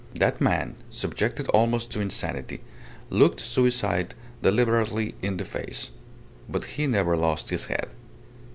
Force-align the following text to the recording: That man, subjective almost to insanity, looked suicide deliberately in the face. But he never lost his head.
That 0.15 0.41
man, 0.41 0.77
subjective 0.89 1.47
almost 1.49 1.91
to 1.91 2.01
insanity, 2.01 2.63
looked 3.11 3.39
suicide 3.39 4.15
deliberately 4.41 5.13
in 5.21 5.37
the 5.37 5.45
face. 5.45 5.91
But 6.49 6.65
he 6.65 6.87
never 6.87 7.15
lost 7.15 7.51
his 7.51 7.67
head. 7.67 7.89